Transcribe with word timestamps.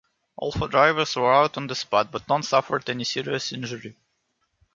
All 0.35 0.51
four 0.51 0.67
drivers 0.67 1.15
were 1.15 1.31
out 1.31 1.57
on 1.57 1.67
the 1.67 1.75
spot, 1.75 2.11
but 2.11 2.27
none 2.27 2.41
suffered 2.41 2.89
any 2.89 3.03
serious 3.03 3.53
injury. 3.53 3.95